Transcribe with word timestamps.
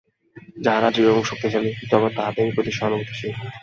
যাহারা 0.57 0.89
দৃঢ় 0.91 1.09
এবং 1.09 1.23
শক্তিশালী, 1.23 1.71
জগৎ 1.91 2.11
তাহাদেরই 2.15 2.51
প্রতি 2.51 2.71
সহানুভূতিশীল। 2.71 3.31